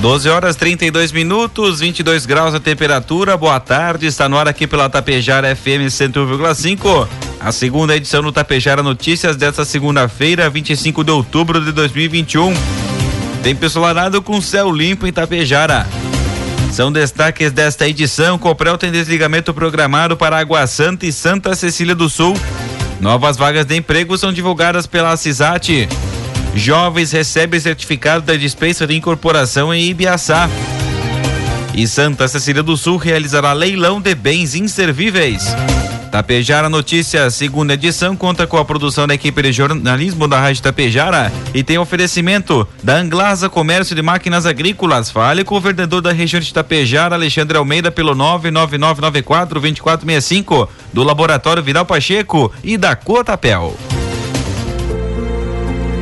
12 0.00 0.28
horas 0.28 0.54
32 0.54 1.10
minutos, 1.10 1.80
22 1.80 2.24
graus 2.24 2.54
a 2.54 2.60
temperatura. 2.60 3.36
Boa 3.36 3.58
tarde, 3.58 4.06
está 4.06 4.28
no 4.28 4.38
ar 4.38 4.46
aqui 4.46 4.64
pela 4.64 4.88
Tapejara 4.88 5.54
FM 5.56 5.90
101,5. 5.90 7.08
A 7.40 7.50
segunda 7.50 7.96
edição 7.96 8.22
do 8.22 8.30
Tapejara 8.30 8.80
Notícias 8.80 9.34
desta 9.34 9.64
segunda-feira, 9.64 10.48
25 10.48 11.02
de 11.02 11.10
outubro 11.10 11.64
de 11.64 11.72
2021. 11.72 12.54
Tempo 13.42 13.66
ensolarado 13.66 14.22
com 14.22 14.40
céu 14.40 14.70
limpo 14.70 15.04
em 15.04 15.12
Tapejara. 15.12 15.84
São 16.72 16.92
destaques 16.92 17.50
desta 17.50 17.88
edição: 17.88 18.38
Coprel 18.38 18.78
tem 18.78 18.92
desligamento 18.92 19.52
programado 19.52 20.16
para 20.16 20.38
Água 20.38 20.64
Santa 20.68 21.06
e 21.06 21.12
Santa 21.12 21.56
Cecília 21.56 21.94
do 21.94 22.08
Sul. 22.08 22.36
Novas 23.00 23.36
vagas 23.36 23.66
de 23.66 23.76
emprego 23.76 24.16
são 24.16 24.32
divulgadas 24.32 24.86
pela 24.86 25.16
CISAT. 25.16 25.88
Jovens 26.58 27.12
recebem 27.12 27.60
certificado 27.60 28.26
da 28.26 28.34
dispensa 28.34 28.86
de 28.86 28.96
incorporação 28.96 29.72
em 29.72 29.88
Ibiaçá. 29.88 30.50
E 31.72 31.86
Santa 31.86 32.26
Cecília 32.26 32.62
do 32.62 32.76
Sul 32.76 32.96
realizará 32.96 33.52
leilão 33.52 34.00
de 34.00 34.12
bens 34.14 34.56
inservíveis. 34.56 35.54
Tapejara 36.10 36.68
Notícias, 36.68 37.34
segunda 37.34 37.72
edição, 37.74 38.16
conta 38.16 38.44
com 38.46 38.56
a 38.56 38.64
produção 38.64 39.06
da 39.06 39.14
equipe 39.14 39.42
de 39.42 39.52
jornalismo 39.52 40.26
da 40.26 40.40
Rádio 40.40 40.62
Tapejara 40.62 41.30
e 41.54 41.62
tem 41.62 41.78
oferecimento 41.78 42.66
da 42.82 42.96
Anglasa 42.96 43.48
Comércio 43.48 43.94
de 43.94 44.02
Máquinas 44.02 44.44
Agrícolas. 44.46 45.10
Fale 45.10 45.44
com 45.44 45.54
o 45.54 45.60
vendedor 45.60 46.00
da 46.00 46.12
região 46.12 46.40
de 46.40 46.52
Tapejara, 46.52 47.14
Alexandre 47.14 47.56
Almeida, 47.58 47.92
pelo 47.92 48.16
99994-2465, 48.16 50.68
do 50.92 51.04
Laboratório 51.04 51.62
Vidal 51.62 51.86
Pacheco 51.86 52.52
e 52.64 52.76
da 52.76 52.96
Cotapel. 52.96 53.76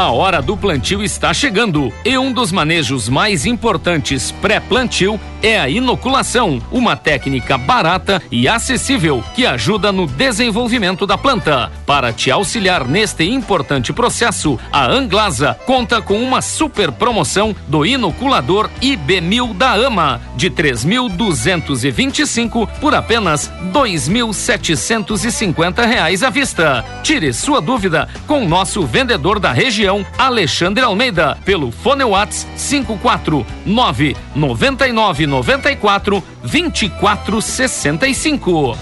A 0.00 0.10
hora 0.12 0.40
do 0.40 0.56
plantio 0.56 1.02
está 1.02 1.34
chegando 1.34 1.92
e 2.06 2.16
um 2.16 2.32
dos 2.32 2.50
manejos 2.50 3.06
mais 3.06 3.44
importantes 3.44 4.32
pré-plantio 4.32 5.20
é 5.42 5.58
a 5.58 5.68
inoculação, 5.68 6.62
uma 6.70 6.94
técnica 6.96 7.58
barata 7.58 8.22
e 8.30 8.46
acessível 8.48 9.22
que 9.34 9.44
ajuda 9.46 9.90
no 9.92 10.06
desenvolvimento 10.06 11.06
da 11.06 11.18
planta. 11.18 11.72
Para 11.86 12.12
te 12.12 12.30
auxiliar 12.30 12.86
neste 12.86 13.24
importante 13.24 13.90
processo, 13.92 14.58
a 14.72 14.86
Anglasa 14.86 15.58
conta 15.66 16.00
com 16.02 16.20
uma 16.20 16.42
super 16.42 16.92
promoção 16.92 17.56
do 17.68 17.86
inoculador 17.86 18.68
IB1000 18.82 19.54
da 19.54 19.72
AMA 19.72 20.20
de 20.36 20.50
3.225 20.50 22.68
por 22.80 22.94
apenas 22.94 23.50
2.750 23.72 25.86
reais 25.86 26.22
à 26.22 26.30
vista. 26.30 26.84
Tire 27.02 27.32
sua 27.32 27.60
dúvida 27.60 28.08
com 28.26 28.46
nosso 28.46 28.86
vendedor 28.86 29.38
da 29.38 29.52
região, 29.52 30.04
Alexandre 30.18 30.84
Almeida, 30.84 31.38
pelo 31.44 31.70
Fone 31.70 32.04
Whats 32.04 32.46
549 32.56 34.16
99 34.34 35.26
94 35.30 36.22
24 36.42 37.40
65. 37.40 38.76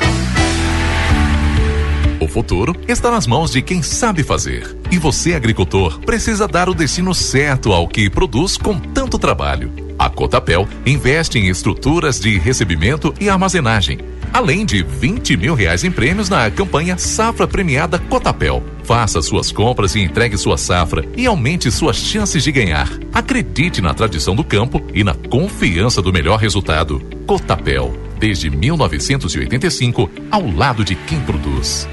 O 2.20 2.26
futuro 2.26 2.74
está 2.88 3.10
nas 3.10 3.26
mãos 3.26 3.52
de 3.52 3.62
quem 3.62 3.80
sabe 3.82 4.24
fazer. 4.24 4.76
E 4.90 4.98
você, 4.98 5.34
agricultor, 5.34 6.00
precisa 6.00 6.48
dar 6.48 6.68
o 6.68 6.74
destino 6.74 7.14
certo 7.14 7.72
ao 7.72 7.86
que 7.86 8.10
produz 8.10 8.56
com 8.56 8.76
tanto 8.78 9.18
trabalho. 9.18 9.72
A 9.98 10.08
Cotapel 10.08 10.66
investe 10.84 11.38
em 11.38 11.48
estruturas 11.48 12.18
de 12.18 12.38
recebimento 12.38 13.14
e 13.20 13.28
armazenagem, 13.28 13.98
além 14.32 14.64
de 14.64 14.82
20 14.82 15.36
mil 15.36 15.54
reais 15.54 15.84
em 15.84 15.90
prêmios 15.90 16.28
na 16.28 16.50
campanha 16.50 16.96
Safra 16.98 17.46
Premiada 17.46 17.98
Cotapel. 17.98 18.62
Faça 18.84 19.20
suas 19.20 19.52
compras 19.52 19.94
e 19.94 20.00
entregue 20.00 20.38
sua 20.38 20.56
safra 20.56 21.04
e 21.16 21.26
aumente 21.26 21.70
suas 21.70 21.96
chances 21.96 22.42
de 22.42 22.50
ganhar. 22.50 22.88
Acredite 23.12 23.82
na 23.82 23.92
tradição 23.92 24.34
do 24.34 24.42
campo 24.42 24.82
e 24.94 25.04
na 25.04 25.14
confiança 25.14 26.00
do 26.00 26.12
melhor 26.12 26.38
resultado. 26.38 27.00
Cotapel, 27.26 27.94
desde 28.18 28.48
1985, 28.48 30.10
ao 30.30 30.50
lado 30.50 30.84
de 30.84 30.94
quem 30.94 31.20
produz. 31.20 31.86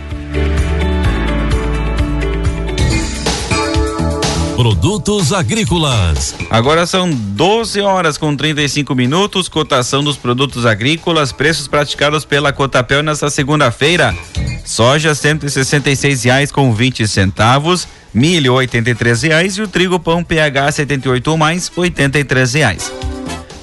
Produtos 4.56 5.34
agrícolas. 5.34 6.34
Agora 6.50 6.86
são 6.86 7.12
12 7.12 7.82
horas 7.82 8.18
com 8.18 8.34
35 8.34 8.96
minutos. 8.96 9.50
Cotação 9.50 10.02
dos 10.02 10.16
produtos 10.16 10.66
agrícolas, 10.66 11.34
preços 11.34 11.68
praticados 11.68 12.24
pela 12.24 12.54
Cotapel 12.54 13.04
nesta 13.04 13.30
segunda-feira. 13.30 14.16
Soja 14.64 15.12
R$ 15.12 16.16
reais 16.24 16.54
com 16.54 16.74
20 16.74 17.06
centavos, 17.06 17.86
milho 18.14 18.56
R$ 18.58 18.68
reais 19.22 19.58
e 19.58 19.62
o 19.62 19.68
trigo 19.68 20.00
pão 20.00 20.24
PH 20.24 20.72
78 20.72 21.38
mais 21.38 21.68
R$ 21.68 21.92
reais. 22.54 22.94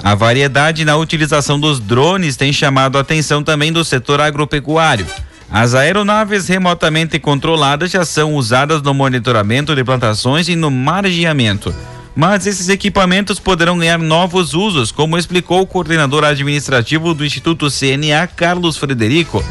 A 0.02 0.14
variedade 0.14 0.84
na 0.84 0.96
utilização 0.98 1.58
dos 1.58 1.80
drones 1.80 2.36
tem 2.36 2.52
chamado 2.52 2.98
a 2.98 3.00
atenção 3.00 3.42
também 3.42 3.72
do 3.72 3.82
setor 3.82 4.20
agropecuário. 4.20 5.06
As 5.52 5.74
aeronaves 5.74 6.48
remotamente 6.48 7.18
controladas 7.18 7.90
já 7.90 8.06
são 8.06 8.36
usadas 8.36 8.80
no 8.80 8.94
monitoramento 8.94 9.76
de 9.76 9.84
plantações 9.84 10.48
e 10.48 10.56
no 10.56 10.70
margeamento. 10.70 11.74
Mas 12.16 12.46
esses 12.46 12.70
equipamentos 12.70 13.38
poderão 13.38 13.78
ganhar 13.78 13.98
novos 13.98 14.54
usos, 14.54 14.90
como 14.90 15.18
explicou 15.18 15.60
o 15.60 15.66
coordenador 15.66 16.24
administrativo 16.24 17.12
do 17.12 17.22
Instituto 17.22 17.68
CNA, 17.70 18.26
Carlos 18.28 18.78
Frederico. 18.78 19.44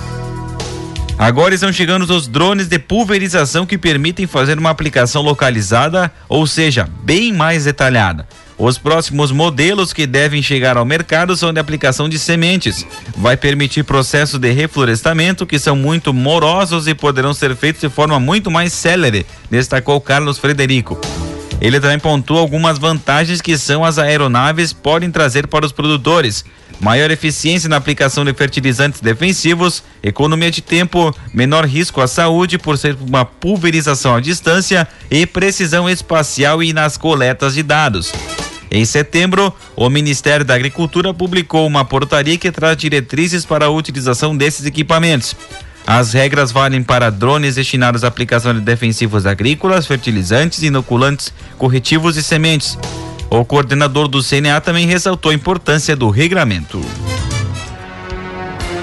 Agora 1.19 1.53
estão 1.53 1.71
chegando 1.71 2.01
os 2.09 2.27
drones 2.27 2.67
de 2.67 2.79
pulverização 2.79 3.63
que 3.63 3.77
permitem 3.77 4.25
fazer 4.25 4.57
uma 4.57 4.71
aplicação 4.71 5.21
localizada, 5.21 6.11
ou 6.27 6.47
seja, 6.47 6.89
bem 7.03 7.31
mais 7.31 7.65
detalhada. 7.65 8.27
Os 8.63 8.77
próximos 8.77 9.31
modelos 9.31 9.91
que 9.91 10.05
devem 10.05 10.39
chegar 10.39 10.77
ao 10.77 10.85
mercado 10.85 11.35
são 11.35 11.51
de 11.51 11.59
aplicação 11.59 12.07
de 12.07 12.19
sementes. 12.19 12.85
Vai 13.17 13.35
permitir 13.35 13.83
processos 13.83 14.39
de 14.39 14.51
reflorestamento 14.51 15.47
que 15.47 15.57
são 15.57 15.75
muito 15.75 16.13
morosos 16.13 16.87
e 16.87 16.93
poderão 16.93 17.33
ser 17.33 17.55
feitos 17.55 17.81
de 17.81 17.89
forma 17.89 18.19
muito 18.19 18.51
mais 18.51 18.71
célere, 18.71 19.25
destacou 19.49 19.99
Carlos 19.99 20.37
Frederico. 20.37 21.01
Ele 21.59 21.79
também 21.79 21.97
pontuou 21.97 22.39
algumas 22.39 22.77
vantagens 22.77 23.41
que 23.41 23.57
são 23.57 23.83
as 23.83 23.97
aeronaves 23.97 24.73
podem 24.73 25.09
trazer 25.09 25.47
para 25.47 25.65
os 25.65 25.71
produtores. 25.71 26.45
Maior 26.79 27.09
eficiência 27.09 27.67
na 27.67 27.77
aplicação 27.77 28.23
de 28.23 28.31
fertilizantes 28.31 29.01
defensivos, 29.01 29.83
economia 30.03 30.51
de 30.51 30.61
tempo, 30.61 31.15
menor 31.33 31.65
risco 31.65 31.99
à 31.99 32.07
saúde 32.07 32.59
por 32.59 32.77
ser 32.77 32.95
uma 33.01 33.25
pulverização 33.25 34.15
à 34.15 34.19
distância 34.19 34.87
e 35.09 35.25
precisão 35.25 35.89
espacial 35.89 36.61
e 36.61 36.73
nas 36.73 36.95
coletas 36.95 37.55
de 37.55 37.63
dados. 37.63 38.11
Em 38.73 38.85
setembro, 38.85 39.53
o 39.75 39.89
Ministério 39.89 40.45
da 40.45 40.55
Agricultura 40.55 41.13
publicou 41.13 41.67
uma 41.67 41.83
portaria 41.83 42.37
que 42.37 42.49
traz 42.49 42.77
diretrizes 42.77 43.45
para 43.45 43.65
a 43.65 43.69
utilização 43.69 44.35
desses 44.35 44.65
equipamentos. 44.65 45.35
As 45.85 46.13
regras 46.13 46.53
valem 46.53 46.81
para 46.81 47.09
drones 47.09 47.55
destinados 47.55 48.05
à 48.05 48.07
aplicação 48.07 48.53
de 48.53 48.61
defensivos 48.61 49.25
agrícolas, 49.25 49.85
fertilizantes, 49.85 50.63
inoculantes, 50.63 51.33
corretivos 51.57 52.15
e 52.15 52.23
sementes. 52.23 52.77
O 53.29 53.43
coordenador 53.43 54.07
do 54.07 54.23
CNA 54.23 54.61
também 54.61 54.87
ressaltou 54.87 55.31
a 55.31 55.35
importância 55.35 55.93
do 55.93 56.09
regramento. 56.09 56.79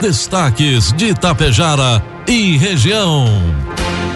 Destaques 0.03 0.93
de 0.93 1.07
Itapejara 1.07 2.05
e 2.27 2.59
região. 2.59 3.27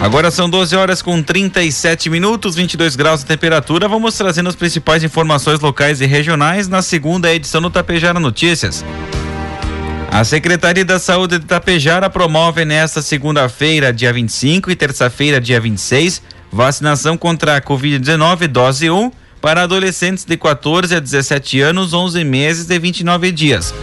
Agora 0.03 0.29
são 0.29 0.49
12 0.49 0.75
horas 0.75 1.01
com 1.01 1.23
37 1.23 2.09
minutos, 2.09 2.55
22 2.55 2.93
graus 2.97 3.21
de 3.21 3.25
temperatura. 3.25 3.87
Vamos 3.87 4.17
trazendo 4.17 4.49
as 4.49 4.55
principais 4.55 5.01
informações 5.01 5.61
locais 5.61 6.01
e 6.01 6.05
regionais 6.05 6.67
na 6.67 6.81
segunda 6.81 7.33
edição 7.33 7.61
do 7.61 7.69
Tapejara 7.69 8.19
Notícias. 8.19 8.83
A 10.11 10.25
Secretaria 10.25 10.83
da 10.83 10.99
Saúde 10.99 11.39
de 11.39 11.45
Tapejara 11.45 12.09
promove 12.09 12.65
nesta 12.65 13.01
segunda-feira, 13.01 13.93
dia 13.93 14.11
25 14.11 14.69
e 14.69 14.75
terça-feira, 14.75 15.39
dia 15.39 15.61
26, 15.61 16.21
vacinação 16.51 17.15
contra 17.15 17.55
a 17.55 17.61
Covid-19 17.61 18.47
dose 18.47 18.89
1 18.89 19.09
para 19.39 19.63
adolescentes 19.63 20.25
de 20.25 20.35
14 20.35 20.97
a 20.97 20.99
17 20.99 21.61
anos, 21.61 21.93
11 21.93 22.25
meses 22.25 22.69
e 22.69 22.77
29 22.77 23.31
dias. 23.31 23.73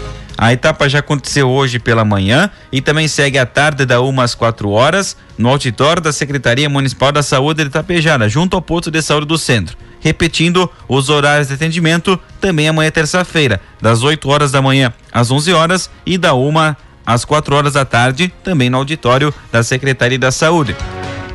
A 0.41 0.55
etapa 0.55 0.89
já 0.89 1.01
aconteceu 1.01 1.51
hoje 1.51 1.79
pela 1.79 2.03
manhã 2.03 2.51
e 2.73 2.81
também 2.81 3.07
segue 3.07 3.37
à 3.37 3.45
tarde 3.45 3.85
da 3.85 4.01
uma 4.01 4.25
às 4.25 4.35
quatro 4.35 4.71
horas 4.71 5.15
no 5.37 5.51
auditório 5.51 6.01
da 6.01 6.15
Secretaria 6.15 6.67
Municipal 6.67 7.13
da 7.13 7.23
Saúde 7.23 7.63
de 7.63 7.69
Itapejara, 7.69 8.27
junto 8.27 8.57
ao 8.57 8.63
posto 8.63 8.91
de 8.91 9.03
saúde 9.03 9.27
do 9.27 9.37
centro. 9.37 9.77
Repetindo 10.01 10.71
os 10.89 11.11
horários 11.11 11.49
de 11.49 11.55
atendimento, 11.55 12.19
também 12.41 12.67
amanhã 12.67 12.91
terça-feira, 12.91 13.61
das 13.83 14.03
8 14.03 14.27
horas 14.31 14.51
da 14.51 14.63
manhã 14.63 14.95
às 15.13 15.31
11 15.31 15.53
horas 15.53 15.91
e 16.07 16.17
da 16.17 16.33
uma 16.33 16.75
às 17.05 17.23
4 17.27 17.55
horas 17.55 17.75
da 17.75 17.85
tarde, 17.85 18.33
também 18.43 18.71
no 18.71 18.79
auditório 18.79 19.35
da 19.53 19.63
Secretaria 19.63 20.19
da 20.19 20.33
Saúde. 20.33 20.75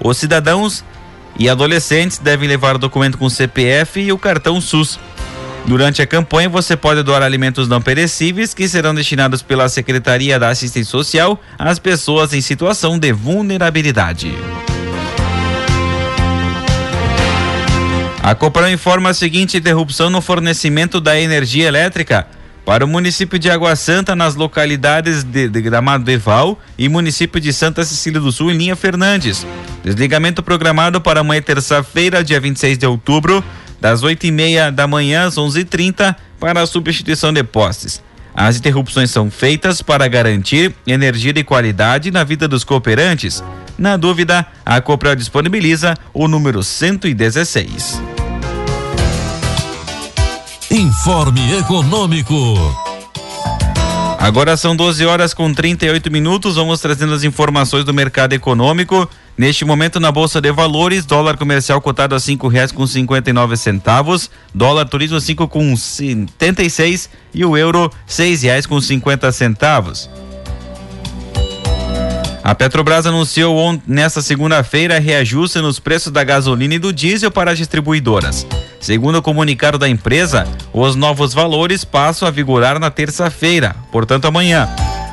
Os 0.04 0.18
cidadãos 0.18 0.84
e 1.38 1.48
adolescentes 1.48 2.18
devem 2.18 2.50
levar 2.50 2.76
o 2.76 2.80
documento 2.80 3.20
com 3.20 3.30
CPF 3.30 4.02
e 4.02 4.12
o 4.12 4.18
cartão 4.18 4.60
SUS. 4.60 5.00
Durante 5.68 6.00
a 6.02 6.06
campanha, 6.06 6.48
você 6.48 6.78
pode 6.78 7.02
doar 7.02 7.24
alimentos 7.24 7.68
não 7.68 7.82
perecíveis 7.82 8.54
que 8.54 8.68
serão 8.68 8.94
destinados 8.94 9.42
pela 9.42 9.68
Secretaria 9.68 10.38
da 10.38 10.50
Assistência 10.50 10.92
Social 10.92 11.42
às 11.58 11.80
pessoas 11.80 12.34
em 12.34 12.42
situação 12.42 13.00
de 13.00 13.12
vulnerabilidade. 13.12 14.32
A 18.22 18.34
Copran 18.36 18.72
informa 18.72 19.10
a 19.10 19.14
seguinte 19.14 19.58
interrupção 19.58 20.10
no 20.10 20.22
fornecimento 20.22 21.00
da 21.00 21.20
energia 21.20 21.68
elétrica 21.68 22.28
para 22.66 22.84
o 22.84 22.88
município 22.88 23.38
de 23.38 23.50
Água 23.50 23.76
Santa 23.76 24.16
nas 24.16 24.34
localidades 24.36 25.24
de, 25.24 25.48
de 25.48 25.62
Gramado 25.62 26.10
Eval 26.10 26.60
e 26.78 26.90
município 26.90 27.40
de 27.40 27.54
Santa 27.54 27.86
Cecília 27.86 28.20
do 28.20 28.32
Sul 28.32 28.52
em 28.52 28.58
linha 28.58 28.76
Fernandes. 28.76 29.46
Desligamento 29.84 30.42
programado 30.42 31.00
para 31.00 31.20
amanhã 31.20 31.42
terça-feira, 31.42 32.24
dia 32.24 32.40
26 32.40 32.80
de 32.80 32.88
outubro, 32.88 33.44
das 33.80 34.04
8 34.04 34.26
e 34.26 34.32
meia 34.32 34.72
da 34.72 34.88
manhã 34.88 35.26
às 35.26 35.38
11:30 35.38 36.16
para 36.40 36.62
a 36.62 36.68
substituição 36.68 37.32
de 37.32 37.44
postes. 37.44 38.02
As 38.34 38.58
interrupções 38.58 39.12
são 39.12 39.32
feitas 39.32 39.82
para 39.82 40.08
garantir 40.08 40.76
energia 40.86 41.32
de 41.32 41.44
qualidade 41.44 42.12
na 42.12 42.24
vida 42.24 42.48
dos 42.48 42.64
cooperantes. 42.66 43.42
Na 43.78 43.96
dúvida, 43.96 44.46
a 44.66 44.82
Copel 44.82 45.16
disponibiliza 45.16 45.96
o 46.14 46.28
número 46.28 46.62
116. 46.62 48.02
Informe 50.70 51.60
Econômico. 51.60 52.36
Agora 54.20 54.58
são 54.58 54.76
12 54.76 55.06
horas 55.06 55.34
com 55.34 55.54
38 55.54 56.12
minutos. 56.12 56.56
Vamos 56.56 56.82
trazendo 56.82 57.14
as 57.14 57.24
informações 57.24 57.86
do 57.86 57.94
mercado 57.94 58.34
econômico. 58.34 59.08
Neste 59.38 59.66
momento 59.66 60.00
na 60.00 60.14
Bolsa 60.14 60.40
de 60.40 60.50
Valores, 60.50 61.06
dólar 61.06 61.36
comercial 61.36 61.82
cotado 61.82 62.16
a 62.16 62.20
cinco 62.22 62.48
reais 62.48 62.72
com 62.72 62.88
cinquenta 62.88 63.30
e 63.30 63.34
nove 63.34 63.58
centavos, 63.58 64.32
dólar 64.54 64.86
turismo 64.86 65.20
cinco 65.20 65.46
com 65.46 65.76
setenta 65.76 66.64
e 66.64 66.70
seis 66.70 67.10
e 67.34 67.44
o 67.44 67.58
euro 67.58 67.92
seis 68.08 68.44
reais 68.44 68.66
com 68.66 68.80
cinquenta 68.80 69.30
centavos. 69.34 70.10
A 72.42 72.56
Petrobras 72.56 73.06
anunciou 73.06 73.82
nesta 73.86 74.22
segunda-feira 74.22 75.00
reajuste 75.00 75.60
nos 75.60 75.80
preços 75.80 76.14
da 76.14 76.24
gasolina 76.24 76.76
e 76.76 76.80
do 76.80 76.94
diesel 76.94 77.32
para 77.32 77.52
as 77.52 77.58
distribuidoras. 77.58 78.48
Segundo 78.80 79.18
o 79.18 79.22
comunicado 79.22 79.78
da 79.78 79.90
empresa, 79.90 80.48
os 80.72 80.96
novos 80.96 81.34
valores 81.34 81.84
passam 81.84 82.26
a 82.26 82.32
vigorar 82.32 82.80
na 82.80 82.90
terça-feira, 82.90 83.76
portanto 83.92 84.26
amanhã. 84.26 84.70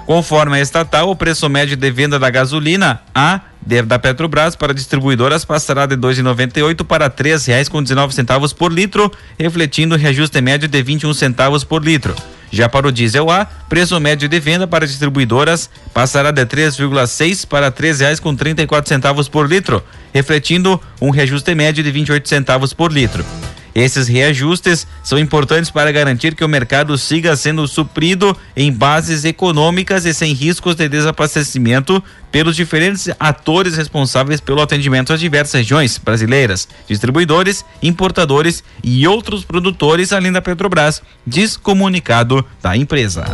Conforme 0.07 0.57
a 0.57 0.61
estatal, 0.61 1.11
o 1.11 1.17
preço 1.17 1.49
médio 1.49 1.77
de 1.77 1.91
venda 1.91 2.19
da 2.19 2.29
gasolina 2.29 3.01
A 3.15 3.41
da 3.87 3.99
Petrobras 3.99 4.57
para 4.57 4.75
distribuidoras 4.75 5.45
passará 5.45 5.87
de 5.87 5.95
R$ 5.95 6.01
2,98 6.01 6.85
para 6.85 7.05
R$ 7.07 7.11
3,19 7.11 8.55
por 8.55 8.73
litro, 8.73 9.11
refletindo 9.39 9.97
reajuste 9.97 10.41
médio 10.41 10.69
de 10.69 10.83
21 10.83 11.15
centavos 11.15 11.63
por 11.63 11.85
litro. 11.85 12.15
Já 12.51 12.69
para 12.69 12.89
o 12.89 12.93
diesel 12.93 13.31
A, 13.31 13.47
preço 13.69 13.99
médio 13.99 14.29
de 14.29 14.39
venda 14.39 14.67
para 14.67 14.87
distribuidoras 14.87 15.71
passará 15.95 16.31
de 16.31 16.45
3,6 16.45 17.47
para 17.47 17.67
R$ 17.67 17.73
3,34 17.73 19.31
por 19.31 19.49
litro, 19.49 19.83
refletindo 20.13 20.81
um 21.01 21.11
reajuste 21.11 21.55
médio 21.55 21.83
de 21.83 21.91
28 21.91 22.29
centavos 22.29 22.75
por 22.75 22.93
litro. 22.93 23.25
Esses 23.75 24.09
reajustes 24.09 24.87
são 25.03 25.19
importantes 25.19 25.71
para 25.71 25.93
garantir 25.93 26.35
que 26.35 26.45
o 26.45 26.49
mercado 26.49 26.97
siga 26.99 27.35
sendo 27.37 27.67
suprido 27.67 28.37
em 28.57 28.71
bases 28.71 29.25
econômicas 29.25 30.05
e 30.05 30.13
sem 30.13 30.33
riscos 30.33 30.75
de 30.75 30.89
desabastecimento 30.89 32.03
pelos 32.31 32.57
diferentes 32.57 33.09
atores 33.19 33.77
responsáveis 33.77 34.41
pelo 34.41 34.63
atendimento 34.63 35.13
às 35.13 35.21
diversas 35.21 35.55
regiões 35.55 35.99
brasileiras, 35.99 36.69
distribuidores, 36.89 37.65
importadores 37.83 38.63
e 38.83 39.07
outros 39.07 39.45
produtores 39.45 40.13
além 40.13 40.33
da 40.33 40.43
Petrobras, 40.43 41.03
diz 41.27 41.57
comunicado 41.57 42.45
da 42.63 42.77
empresa. 42.77 43.25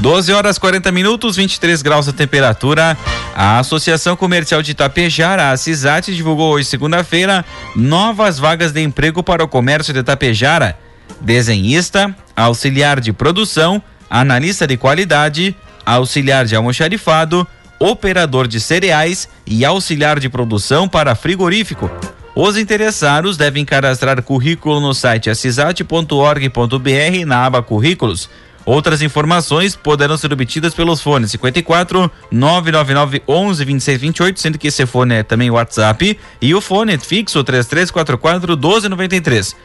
12 0.00 0.32
horas 0.32 0.58
40 0.58 0.90
minutos, 0.90 1.36
23 1.36 1.82
graus 1.82 2.08
a 2.08 2.12
temperatura. 2.12 2.96
A 3.34 3.58
Associação 3.58 4.16
Comercial 4.16 4.62
de 4.62 4.70
Itapejara, 4.70 5.50
a 5.50 5.56
CISAT, 5.58 6.14
divulgou 6.14 6.54
hoje, 6.54 6.64
segunda-feira, 6.66 7.44
novas 7.76 8.38
vagas 8.38 8.72
de 8.72 8.80
emprego 8.80 9.22
para 9.22 9.44
o 9.44 9.48
comércio 9.48 9.92
de 9.92 10.00
Itapejara. 10.00 10.78
Desenhista, 11.20 12.16
auxiliar 12.34 12.98
de 12.98 13.12
produção, 13.12 13.82
analista 14.08 14.66
de 14.66 14.78
qualidade, 14.78 15.54
auxiliar 15.84 16.46
de 16.46 16.56
almoxarifado, 16.56 17.46
operador 17.78 18.48
de 18.48 18.58
cereais 18.58 19.28
e 19.46 19.66
auxiliar 19.66 20.18
de 20.18 20.30
produção 20.30 20.88
para 20.88 21.14
frigorífico. 21.14 21.90
Os 22.34 22.56
interessados 22.56 23.36
devem 23.36 23.66
cadastrar 23.66 24.22
currículo 24.22 24.80
no 24.80 24.94
site 24.94 25.28
assisat.org.br 25.28 27.26
na 27.26 27.44
aba 27.44 27.62
Currículos 27.62 28.30
Outras 28.64 29.02
informações 29.02 29.74
poderão 29.74 30.16
ser 30.16 30.32
obtidas 30.32 30.74
pelos 30.74 31.00
fones 31.00 31.30
54 31.30 32.10
999 32.30 33.22
11 33.26 33.64
26 33.64 34.00
28, 34.00 34.40
sendo 34.40 34.58
que 34.58 34.68
esse 34.68 34.86
fone 34.86 35.14
é 35.16 35.22
também 35.22 35.50
WhatsApp 35.50 36.18
e 36.40 36.54
o 36.54 36.60
fone 36.60 36.98
fixo 36.98 37.42
3344 37.42 38.56
1293. 38.56 39.56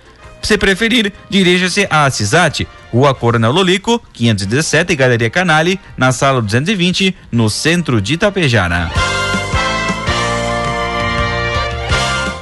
Se 0.41 0.57
preferir, 0.57 1.11
dirija-se 1.29 1.87
a 1.89 2.09
Cisate, 2.11 2.67
Rua 2.91 3.15
Coronel 3.15 3.51
Lolico, 3.51 4.01
517, 4.13 4.95
Galeria 4.95 5.29
Canale, 5.29 5.79
na 5.97 6.11
sala 6.11 6.41
220, 6.41 7.15
no 7.31 7.49
centro 7.49 7.99
de 7.99 8.13
Itapejara. 8.13 9.14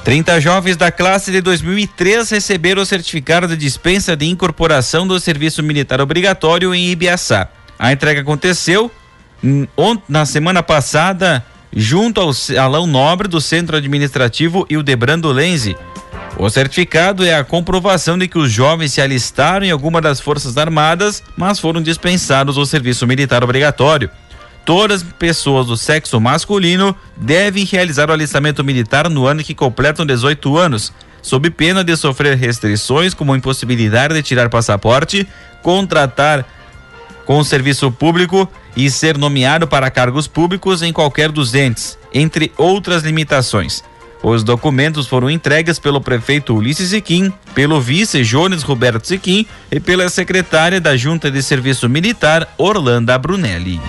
30 0.04 0.42
jovens 0.42 0.76
da 0.76 0.92
classe 0.92 1.32
de 1.32 1.40
2003 1.40 2.30
receberam 2.30 2.82
o 2.82 2.86
certificado 2.86 3.48
de 3.48 3.56
dispensa 3.56 4.18
de 4.18 4.26
incorporação 4.26 5.08
do 5.08 5.18
serviço 5.18 5.64
militar 5.64 6.02
obrigatório 6.02 6.76
em 6.76 6.90
Ibiaçá. 6.90 7.48
A 7.80 7.94
entrega 7.94 8.20
aconteceu 8.20 8.92
na 10.08 10.26
semana 10.26 10.62
passada 10.62 11.44
junto 11.74 12.20
ao 12.20 12.34
Salão 12.34 12.86
Nobre 12.86 13.30
do 13.30 13.40
Centro 13.40 13.78
Administrativo 13.78 14.66
Ildebrando 14.70 15.32
Lenze. 15.32 15.78
O 16.38 16.50
certificado 16.50 17.24
é 17.24 17.36
a 17.36 17.44
comprovação 17.44 18.18
de 18.18 18.28
que 18.28 18.38
os 18.38 18.52
jovens 18.52 18.92
se 18.92 19.02
alistaram 19.02 19.66
em 19.66 19.72
alguma 19.72 20.02
das 20.02 20.20
Forças 20.20 20.58
Armadas, 20.58 21.24
mas 21.38 21.60
foram 21.60 21.82
dispensados 21.82 22.56
do 22.56 22.66
serviço 22.66 23.08
militar 23.08 23.44
obrigatório 23.44 24.10
todas 24.66 25.02
as 25.02 25.14
pessoas 25.14 25.68
do 25.68 25.78
sexo 25.78 26.20
masculino 26.20 26.96
devem 27.16 27.66
realizar 27.66 28.10
o 28.10 28.14
alistamento 28.14 28.64
militar 28.64 29.10
no 29.10 29.26
ano 29.26 29.44
que 29.44 29.54
completam 29.54 30.06
18 30.06 30.58
anos, 30.58 30.94
sob 31.22 31.50
pena 31.50 31.84
de 31.84 31.96
sofrer 31.96 32.38
restrições 32.38 33.14
como 33.14 33.36
impossibilidade 33.36 34.14
de 34.14 34.24
tirar 34.24 34.50
passaporte, 34.50 35.28
contratar 35.62 36.46
com 37.26 37.44
serviço 37.44 37.92
público 37.92 38.50
e 38.76 38.90
ser 38.90 39.18
nomeado 39.18 39.68
para 39.68 39.90
cargos 39.90 40.28
públicos 40.28 40.82
em 40.82 40.92
qualquer 40.92 41.32
dos 41.32 41.54
entes, 41.56 41.98
entre 42.14 42.52
outras 42.58 43.04
limitações. 43.04 43.84
Os 44.22 44.42
documentos 44.42 45.06
foram 45.06 45.30
entregues 45.30 45.78
pelo 45.80 46.00
prefeito 46.00 46.56
Ulisses 46.56 46.90
Siquim, 46.90 47.32
pelo 47.54 47.82
vice 47.82 48.24
Jones 48.24 48.64
Roberto 48.64 49.06
Siquim 49.06 49.46
e 49.70 49.82
pela 49.82 50.08
secretária 50.08 50.80
da 50.80 50.96
Junta 50.96 51.30
de 51.30 51.44
Serviço 51.44 51.90
Militar, 51.90 52.48
Orlando 52.58 53.18
Brunelli. 53.20 53.82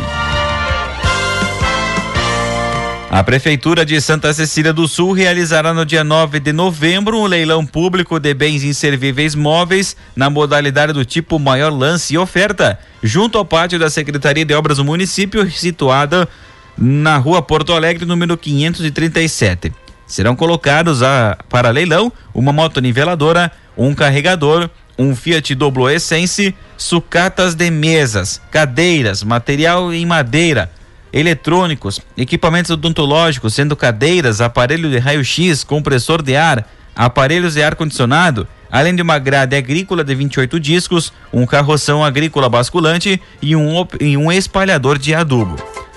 A 3.15 3.23
Prefeitura 3.23 3.87
de 3.87 4.01
Santa 4.01 4.35
Cecília 4.35 4.73
do 4.73 4.89
Sul 4.89 5.13
realizará 5.13 5.73
no 5.73 5.87
dia 5.87 6.03
9 6.03 6.41
de 6.41 6.53
novembro 6.53 7.17
um 7.17 7.27
leilão 7.27 7.65
público 7.65 8.19
de 8.19 8.35
bens 8.35 8.65
inservíveis 8.65 9.37
móveis 9.37 9.97
na 10.17 10.29
modalidade 10.29 10.93
do 10.93 11.05
tipo 11.05 11.39
maior 11.39 11.73
lance 11.73 12.15
e 12.15 12.19
oferta, 12.19 12.77
junto 13.01 13.39
ao 13.39 13.45
pátio 13.45 13.79
da 13.79 13.89
Secretaria 13.89 14.45
de 14.45 14.53
Obras 14.53 14.79
do 14.79 14.85
município, 14.85 15.49
situada 15.49 16.29
na 16.77 17.17
rua 17.17 17.41
Porto 17.41 17.73
Alegre, 17.73 18.05
número 18.05 18.37
537. 18.37 19.73
Serão 20.09 20.35
colocados 20.35 21.01
a, 21.01 21.39
para 21.49 21.71
leilão 21.71 22.13
uma 22.35 22.53
motoniveladora, 22.53 23.53
um 23.79 23.95
carregador, 23.95 24.69
um 24.99 25.15
Fiat 25.15 25.55
Doblo 25.55 25.89
Essence, 25.89 26.53
sucatas 26.77 27.55
de 27.55 27.71
mesas, 27.71 28.41
cadeiras, 28.51 29.23
material 29.23 29.95
em 29.95 30.05
madeira, 30.05 30.69
eletrônicos, 31.15 32.01
equipamentos 32.19 32.73
odontológicos, 32.73 33.55
sendo 33.55 33.77
cadeiras, 33.77 34.41
aparelho 34.41 34.91
de 34.91 34.99
raio-x, 34.99 35.63
compressor 35.63 36.21
de 36.21 36.35
ar, 36.35 36.69
aparelhos 36.95 37.55
de 37.55 37.63
ar-condicionado, 37.63 38.49
além 38.69 38.97
de 38.97 39.01
uma 39.01 39.21
grade 39.21 39.55
agrícola 39.55 40.03
de 40.03 40.13
28 40.13 40.59
discos, 40.59 41.13
um 41.33 41.47
carroção 41.47 42.05
agrícola 42.05 42.49
basculante 42.49 43.23
e 43.41 43.55
um, 43.55 43.87
e 44.01 44.17
um 44.17 44.33
espalhador 44.33 44.99
de 44.99 45.15
adubo. 45.15 45.55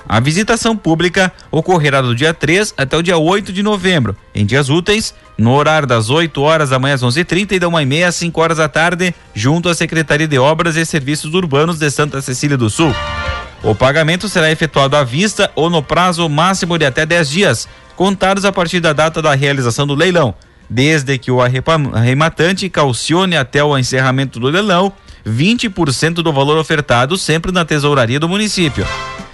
A 0.08 0.20
visitação 0.20 0.78
pública 0.78 1.34
ocorrerá 1.52 2.00
do 2.00 2.16
dia 2.16 2.34
3 2.34 2.76
até 2.78 2.96
o 2.96 3.02
dia 3.02 3.18
8 3.18 3.52
de 3.52 3.64
novembro, 3.64 4.16
em 4.34 4.46
dias 4.46 4.70
úteis, 4.70 5.14
no 5.36 5.52
horário 5.54 5.88
das 5.88 6.12
8 6.12 6.40
horas 6.40 6.70
da 6.70 6.80
manhã 6.80 6.94
às 6.94 7.04
11h30 7.04 7.54
e 7.54 7.60
da 7.60 7.68
1h30 7.68 8.06
às 8.06 8.16
5 8.16 8.40
horas 8.40 8.58
da 8.58 8.70
tarde, 8.70 9.14
junto 9.34 9.68
à 9.68 9.74
Secretaria 9.74 10.28
de 10.28 10.38
Obras 10.38 10.76
e 10.78 10.86
Serviços 10.86 11.34
Urbanos 11.34 11.80
de 11.80 11.90
Santa 11.90 12.22
Cecília 12.22 12.56
do 12.56 12.70
Sul. 12.70 12.94
O 13.64 13.74
pagamento 13.74 14.30
será 14.30 14.52
efetuado 14.52 14.96
à 14.96 15.04
vista 15.04 15.52
ou 15.56 15.70
no 15.70 15.82
prazo 15.82 16.28
máximo 16.30 16.78
de 16.78 16.86
até 16.86 17.06
10 17.06 17.30
dias, 17.30 17.68
contados 17.96 18.46
a 18.46 18.52
partir 18.52 18.80
da 18.80 18.94
data 18.94 19.22
da 19.22 19.34
realização 19.34 19.88
do 19.88 19.96
leilão, 19.96 20.34
desde 20.70 21.18
que 21.18 21.32
o 21.32 21.40
arrematante 21.42 22.70
calcione 22.70 23.36
até 23.36 23.64
o 23.64 23.78
encerramento 23.78 24.40
do 24.40 24.48
leilão 24.48 24.94
20% 25.28 26.16
do 26.16 26.32
valor 26.32 26.58
ofertado, 26.58 27.18
sempre 27.18 27.52
na 27.52 27.66
tesouraria 27.66 28.20
do 28.20 28.30
município. 28.30 28.88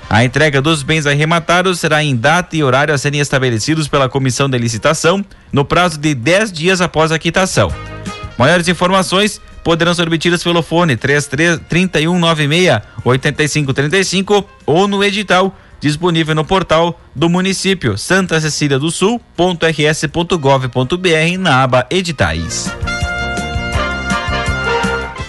A 0.09 0.23
entrega 0.23 0.61
dos 0.61 0.83
bens 0.83 1.05
arrematados 1.05 1.79
será 1.79 2.03
em 2.03 2.15
data 2.15 2.55
e 2.55 2.63
horário 2.63 2.93
a 2.93 2.97
serem 2.97 3.19
estabelecidos 3.19 3.87
pela 3.87 4.09
comissão 4.09 4.49
de 4.49 4.57
licitação, 4.57 5.23
no 5.51 5.63
prazo 5.63 5.97
de 5.99 6.13
10 6.13 6.51
dias 6.51 6.81
após 6.81 7.11
a 7.11 7.19
quitação. 7.19 7.71
Maiores 8.37 8.67
informações 8.67 9.39
poderão 9.63 9.93
ser 9.93 10.07
obtidas 10.07 10.43
pelo 10.43 10.61
fone 10.61 10.97
33 10.97 11.61
3196 11.69 12.81
8535 13.03 14.49
ou 14.65 14.87
no 14.87 15.03
edital 15.03 15.55
disponível 15.79 16.33
no 16.33 16.45
portal 16.45 16.99
do 17.13 17.29
município 17.29 17.97
Santa 17.97 18.39
Cecília 18.39 18.79
do 18.79 18.89
Sul.rs.gov.br 18.89 21.39
na 21.39 21.63
aba 21.63 21.85
Editais. 21.89 22.71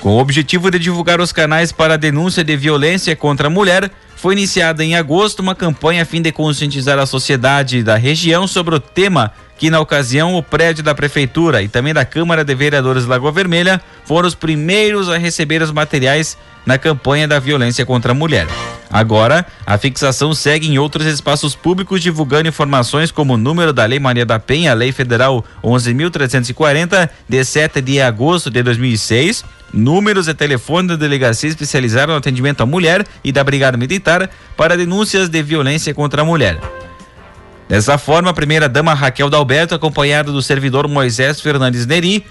Com 0.01 0.11
o 0.11 0.21
objetivo 0.21 0.71
de 0.71 0.79
divulgar 0.79 1.21
os 1.21 1.33
canais 1.33 1.73
para 1.73 1.95
a 1.95 1.97
denúncia 1.97 2.45
de 2.45 2.57
violência 2.57 3.17
contra 3.17 3.49
a 3.49 3.51
mulher, 3.51 3.91
foi 4.15 4.35
iniciada 4.35 4.85
em 4.85 4.95
agosto 4.95 5.41
uma 5.41 5.55
campanha 5.55 6.03
a 6.03 6.07
fim 6.07 6.23
de 6.23 6.31
conscientizar 6.31 6.99
a 6.99 7.07
sociedade 7.07 7.83
da 7.83 7.97
região 7.97 8.47
sobre 8.47 8.75
o 8.75 8.81
tema 8.81 9.33
que 9.57 9.71
na 9.71 9.81
ocasião 9.81 10.35
o 10.35 10.43
prédio 10.43 10.83
da 10.83 10.95
prefeitura 10.95 11.63
e 11.63 11.69
também 11.69 11.95
da 11.95 12.05
Câmara 12.05 12.45
de 12.45 12.55
Vereadores 12.55 13.07
Lagoa 13.07 13.33
Vermelha 13.33 13.81
foram 14.05 14.29
os 14.29 14.35
primeiros 14.35 15.09
a 15.09 15.17
receber 15.17 15.63
os 15.63 15.71
materiais 15.71 16.37
na 16.67 16.79
campanha 16.79 17.29
da 17.29 17.39
violência 17.39 17.85
contra 17.85 18.13
a 18.13 18.15
mulher. 18.15 18.47
Agora, 18.91 19.45
a 19.67 19.77
fixação 19.77 20.33
segue 20.35 20.69
em 20.69 20.79
outros 20.79 21.07
espaços 21.07 21.55
públicos 21.55 22.01
divulgando 22.01 22.49
informações 22.49 23.11
como 23.11 23.35
o 23.35 23.37
número 23.37 23.73
da 23.73 23.85
Lei 23.85 23.99
Maria 23.99 24.25
da 24.25 24.39
Penha, 24.39 24.73
Lei 24.73 24.93
Federal 24.93 25.45
11.340, 25.63 27.09
de 27.29 27.45
7 27.45 27.81
de 27.81 28.01
agosto 28.01 28.51
de 28.51 28.63
2006, 28.63 29.45
números 29.73 30.29
e 30.29 30.35
telefone 30.35 30.89
da 30.89 30.97
delegacia 30.97 31.49
especializada 31.49 32.13
no 32.13 32.19
atendimento 32.19 32.63
à 32.63 32.67
mulher 32.67 33.05
e 33.23 33.33
da 33.33 33.43
Brigada 33.43 33.77
Militar 33.77 34.31
para 34.57 34.77
denúncias 34.77 35.29
de 35.29 35.43
violência 35.43 35.93
contra 35.93 36.23
a 36.23 36.25
mulher. 36.25 36.59
Dessa 37.69 37.97
forma, 37.97 38.31
a 38.31 38.35
primeira-dama 38.35 38.93
Raquel 38.95 39.31
Dalberto, 39.31 39.75
acompanhada 39.75 40.31
do 40.31 40.43
servidor 40.43 40.87
Moisés 40.87 41.41
Fernandes 41.41 41.87
Neri, 41.87 42.25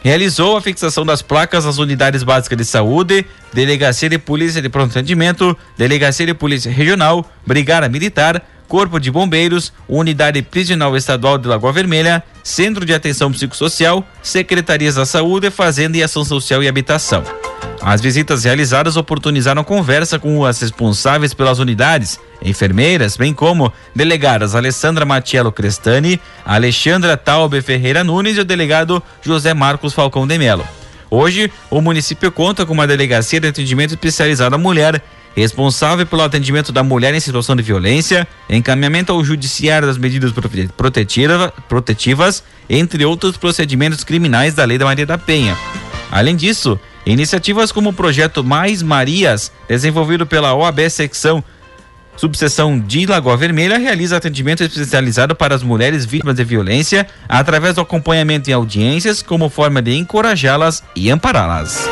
realizou 0.00 0.56
a 0.56 0.60
fixação 0.60 1.04
das 1.04 1.22
placas 1.22 1.64
nas 1.64 1.78
unidades 1.78 2.22
básicas 2.22 2.58
de 2.58 2.64
saúde, 2.64 3.24
Delegacia 3.52 4.08
de 4.08 4.18
Polícia 4.18 4.60
de 4.60 4.68
Pronto 4.68 4.90
Atendimento, 4.90 5.56
Delegacia 5.76 6.26
de 6.26 6.34
Polícia 6.34 6.70
Regional, 6.70 7.28
Brigada 7.46 7.88
Militar, 7.88 8.42
Corpo 8.68 9.00
de 9.00 9.10
Bombeiros, 9.10 9.72
Unidade 9.88 10.42
Prisional 10.42 10.96
Estadual 10.96 11.38
de 11.38 11.48
Lagoa 11.48 11.72
Vermelha, 11.72 12.22
Centro 12.42 12.84
de 12.84 12.92
Atenção 12.92 13.32
Psicossocial, 13.32 14.06
Secretarias 14.22 14.96
da 14.96 15.06
Saúde, 15.06 15.50
Fazenda 15.50 15.96
e 15.96 16.02
Ação 16.02 16.24
Social 16.24 16.62
e 16.62 16.68
Habitação. 16.68 17.24
As 17.80 18.00
visitas 18.00 18.42
realizadas 18.42 18.96
oportunizaram 18.96 19.62
conversa 19.62 20.18
com 20.18 20.44
as 20.44 20.60
responsáveis 20.60 21.32
pelas 21.32 21.60
unidades, 21.60 22.18
enfermeiras, 22.42 23.16
bem 23.16 23.32
como 23.32 23.72
delegadas 23.94 24.56
Alessandra 24.56 25.04
Matiello 25.04 25.52
Crestani, 25.52 26.20
Alexandra 26.44 27.16
Taube 27.16 27.62
Ferreira 27.62 28.02
Nunes 28.02 28.36
e 28.36 28.40
o 28.40 28.44
delegado 28.44 29.00
José 29.22 29.54
Marcos 29.54 29.94
Falcão 29.94 30.26
de 30.26 30.36
Melo. 30.36 30.66
Hoje, 31.08 31.52
o 31.70 31.80
município 31.80 32.32
conta 32.32 32.66
com 32.66 32.72
uma 32.72 32.86
delegacia 32.86 33.40
de 33.40 33.46
atendimento 33.46 33.90
especializado 33.90 34.56
à 34.56 34.58
mulher, 34.58 35.00
responsável 35.36 36.04
pelo 36.04 36.22
atendimento 36.22 36.72
da 36.72 36.82
mulher 36.82 37.14
em 37.14 37.20
situação 37.20 37.54
de 37.54 37.62
violência, 37.62 38.26
encaminhamento 38.50 39.12
ao 39.12 39.22
judiciário 39.22 39.86
das 39.86 39.96
medidas 39.96 40.32
protetiva, 40.76 41.52
protetivas, 41.68 42.42
entre 42.68 43.04
outros 43.04 43.36
procedimentos 43.36 44.02
criminais 44.02 44.54
da 44.54 44.64
Lei 44.64 44.76
da 44.76 44.86
Maria 44.86 45.06
da 45.06 45.16
Penha. 45.16 45.56
Além 46.10 46.34
disso, 46.34 46.80
Iniciativas 47.06 47.70
como 47.70 47.90
o 47.90 47.92
projeto 47.92 48.42
Mais 48.42 48.82
Marias, 48.82 49.52
desenvolvido 49.68 50.26
pela 50.26 50.54
OAB 50.54 50.90
Secção 50.90 51.42
Subseção 52.16 52.80
de 52.80 53.06
Lagoa 53.06 53.36
Vermelha 53.36 53.78
realiza 53.78 54.16
atendimento 54.16 54.64
especializado 54.64 55.36
para 55.36 55.54
as 55.54 55.62
mulheres 55.62 56.06
vítimas 56.06 56.34
de 56.34 56.44
violência 56.44 57.06
através 57.28 57.74
do 57.74 57.82
acompanhamento 57.82 58.50
em 58.50 58.54
audiências 58.54 59.22
como 59.22 59.50
forma 59.50 59.82
de 59.82 59.94
encorajá-las 59.94 60.82
e 60.96 61.10
ampará-las. 61.10 61.86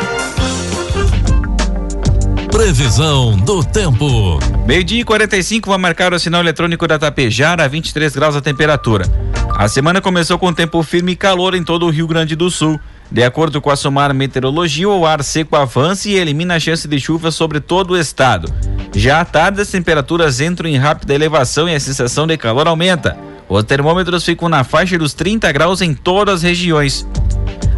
Previsão 2.50 3.36
do 3.36 3.62
tempo. 3.62 4.38
Meio-dia 4.66 5.02
e 5.02 5.04
45 5.04 5.68
vai 5.68 5.78
marcar 5.78 6.14
o 6.14 6.18
sinal 6.18 6.40
eletrônico 6.40 6.88
da 6.88 6.98
Tapejara 6.98 7.64
a 7.64 7.68
23 7.68 8.14
graus 8.14 8.34
a 8.34 8.40
temperatura. 8.40 9.04
A 9.54 9.68
semana 9.68 10.00
começou 10.00 10.38
com 10.38 10.52
tempo 10.52 10.82
firme 10.82 11.12
e 11.12 11.16
calor 11.16 11.54
em 11.54 11.62
todo 11.62 11.84
o 11.84 11.90
Rio 11.90 12.06
Grande 12.06 12.34
do 12.34 12.50
Sul. 12.50 12.80
De 13.10 13.22
acordo 13.22 13.60
com 13.60 13.70
a 13.70 13.76
Somar 13.76 14.14
Meteorologia, 14.14 14.88
o 14.88 15.06
ar 15.06 15.22
seco 15.22 15.56
avança 15.56 16.08
e 16.08 16.14
elimina 16.14 16.56
a 16.56 16.60
chance 16.60 16.88
de 16.88 16.98
chuva 16.98 17.30
sobre 17.30 17.60
todo 17.60 17.92
o 17.92 17.98
estado. 17.98 18.52
Já 18.94 19.20
à 19.20 19.24
tarde, 19.24 19.60
as 19.60 19.68
temperaturas 19.68 20.40
entram 20.40 20.68
em 20.68 20.76
rápida 20.76 21.14
elevação 21.14 21.68
e 21.68 21.74
a 21.74 21.80
sensação 21.80 22.26
de 22.26 22.36
calor 22.36 22.66
aumenta. 22.66 23.16
Os 23.48 23.62
termômetros 23.64 24.24
ficam 24.24 24.48
na 24.48 24.64
faixa 24.64 24.98
dos 24.98 25.14
30 25.14 25.52
graus 25.52 25.82
em 25.82 25.94
todas 25.94 26.36
as 26.36 26.42
regiões. 26.42 27.06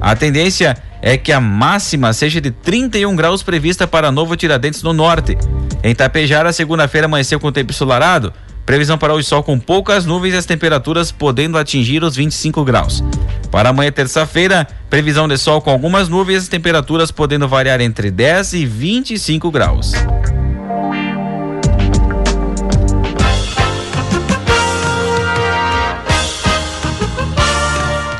A 0.00 0.14
tendência 0.14 0.76
é 1.02 1.16
que 1.16 1.32
a 1.32 1.40
máxima 1.40 2.12
seja 2.12 2.40
de 2.40 2.50
31 2.50 3.14
graus 3.16 3.42
prevista 3.42 3.86
para 3.86 4.12
Novo 4.12 4.36
Tiradentes 4.36 4.82
no 4.82 4.92
norte. 4.92 5.36
Em 5.82 5.94
Tapejara, 5.94 6.52
segunda-feira 6.52 7.06
amanheceu 7.06 7.38
com 7.38 7.52
tempo 7.52 7.72
ensolarado, 7.72 8.32
Previsão 8.66 8.98
para 8.98 9.14
hoje 9.14 9.28
sol 9.28 9.44
com 9.44 9.60
poucas 9.60 10.04
nuvens 10.04 10.34
e 10.34 10.36
as 10.38 10.44
temperaturas 10.44 11.12
podendo 11.12 11.56
atingir 11.56 12.02
os 12.02 12.16
25 12.16 12.64
graus. 12.64 13.02
Para 13.48 13.68
amanhã, 13.68 13.92
terça-feira, 13.92 14.66
previsão 14.90 15.28
de 15.28 15.38
sol 15.38 15.62
com 15.62 15.70
algumas 15.70 16.08
nuvens 16.08 16.34
e 16.34 16.38
as 16.38 16.48
temperaturas 16.48 17.12
podendo 17.12 17.46
variar 17.46 17.80
entre 17.80 18.10
10 18.10 18.54
e 18.54 18.66
25 18.66 19.52
graus. 19.52 19.92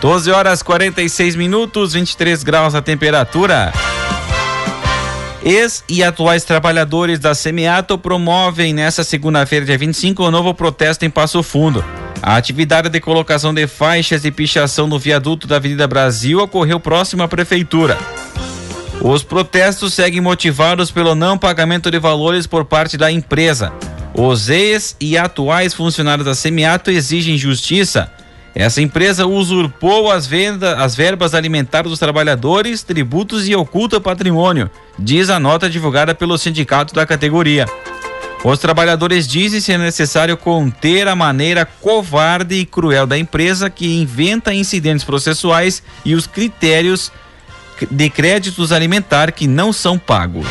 Doze 0.01 0.31
horas 0.31 0.63
46 0.63 1.35
minutos, 1.35 1.95
23 1.95 2.45
graus 2.45 2.77
a 2.77 2.81
temperatura. 2.81 3.73
Ex 5.47 5.85
e 5.89 6.03
atuais 6.03 6.43
trabalhadores 6.43 7.21
da 7.21 7.33
Semiato 7.33 7.97
promovem 7.97 8.75
nesta 8.75 9.05
segunda-feira, 9.05 9.65
dia 9.65 9.79
25, 9.79 10.25
o 10.25 10.27
um 10.27 10.31
novo 10.33 10.53
protesto 10.53 11.05
em 11.05 11.09
Passo 11.11 11.41
Fundo. 11.41 11.85
A 12.21 12.35
atividade 12.35 12.89
de 12.89 13.01
colocação 13.01 13.55
de 13.55 13.65
faixas 13.69 14.25
e 14.25 14.33
pichação 14.33 14.89
no 14.89 14.99
viaduto 14.99 15.47
da 15.47 15.55
Avenida 15.55 15.87
Brasil 15.87 16.41
ocorreu 16.41 16.81
próximo 16.81 17.23
à 17.23 17.29
prefeitura. 17.29 17.97
Os 19.01 19.23
protestos 19.23 19.95
seguem 19.95 20.21
motivados 20.21 20.91
pelo 20.91 21.15
não 21.15 21.39
pagamento 21.39 21.93
de 21.93 21.99
valores 22.01 22.45
por 22.45 22.65
parte 22.65 22.97
da 22.97 23.13
empresa. 23.13 23.73
Os 24.15 24.49
ex 24.51 24.97
e 25.01 25.17
atuais 25.17 25.73
funcionários 25.73 26.27
da 26.27 26.35
Semiato 26.35 26.91
exigem 26.91 27.39
justiça 27.39 28.11
essa 28.59 28.81
empresa 28.81 29.27
usurpou 29.27 30.11
as, 30.11 30.27
vendas, 30.27 30.79
as 30.79 30.97
verbas 30.97 31.35
alimentares 31.35 31.91
dos 31.91 31.99
trabalhadores, 31.99 32.83
tributos 32.83 33.47
e 33.47 33.55
oculta 33.55 34.01
patrimônio, 34.01 34.71
diz 34.99 35.29
a 35.29 35.39
nota 35.39 35.69
divulgada 35.69 36.15
pelo 36.15 36.39
sindicato 36.39 36.95
da 36.95 37.05
categoria. 37.05 37.67
Os 38.43 38.59
trabalhadores 38.59 39.29
dizem 39.29 39.61
ser 39.61 39.79
necessário 39.79 40.39
conter 40.39 41.07
a 41.07 41.15
maneira 41.15 41.67
covarde 41.67 42.55
e 42.55 42.65
cruel 42.65 43.07
da 43.07 43.19
empresa 43.19 43.69
que 43.69 44.01
inventa 44.01 44.55
incidentes 44.55 45.05
processuais 45.05 45.83
e 46.03 46.15
os 46.15 46.27
critérios 46.27 47.13
de 47.91 48.09
créditos 48.09 48.73
alimentar 48.73 49.33
que 49.33 49.47
não 49.47 49.71
são 49.71 49.99
pagos. 49.99 50.47